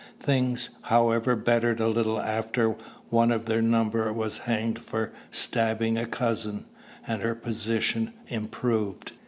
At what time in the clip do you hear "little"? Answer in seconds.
1.87-2.19